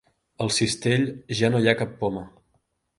[0.45, 1.05] Al cistell
[1.43, 2.29] ja no hi ha cap poma.